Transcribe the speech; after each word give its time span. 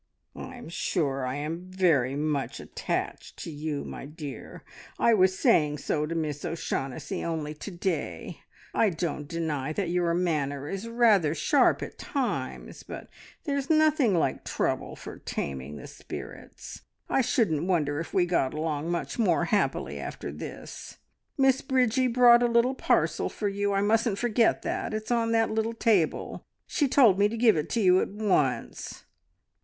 "I 0.35 0.55
am 0.55 0.67
sure 0.67 1.27
I 1.27 1.35
am 1.35 1.67
very 1.69 2.15
much 2.15 2.59
attached 2.59 3.37
to 3.43 3.51
you, 3.51 3.83
my 3.83 4.07
dear. 4.07 4.63
I 4.97 5.13
was 5.13 5.37
saying 5.37 5.77
so 5.77 6.07
to 6.07 6.15
Miss 6.15 6.43
O'Shaughnessy 6.43 7.23
only 7.23 7.53
to 7.53 7.69
day. 7.69 8.39
I 8.73 8.89
don't 8.89 9.27
deny 9.27 9.73
that 9.73 9.91
your 9.91 10.11
manner 10.15 10.67
is 10.67 10.87
rather 10.89 11.35
sharp 11.35 11.83
at 11.83 11.99
times, 11.99 12.81
but 12.81 13.09
there's 13.43 13.69
nothing 13.69 14.15
like 14.15 14.43
trouble 14.43 14.95
for 14.95 15.19
taming 15.19 15.75
the 15.75 15.85
spirits. 15.85 16.81
I 17.07 17.21
shouldn't 17.21 17.67
wonder 17.67 17.99
if 17.99 18.11
we 18.11 18.25
got 18.25 18.55
along 18.55 18.89
much 18.89 19.19
more 19.19 19.45
happily 19.45 19.99
after 19.99 20.31
this. 20.31 20.97
Miss 21.37 21.61
Bridgie 21.61 22.07
brought 22.07 22.41
a 22.41 22.47
little 22.47 22.73
parcel 22.73 23.29
for 23.29 23.47
you 23.47 23.73
I 23.73 23.81
mustn't 23.81 24.17
forget 24.17 24.63
that. 24.63 24.95
It 24.95 25.03
is 25.03 25.11
on 25.11 25.31
that 25.33 25.51
little 25.51 25.75
table. 25.75 26.43
She 26.65 26.87
told 26.87 27.19
me 27.19 27.29
to 27.29 27.37
give 27.37 27.55
it 27.55 27.69
to 27.69 27.81
you 27.81 28.01
at 28.01 28.09
once." 28.09 29.03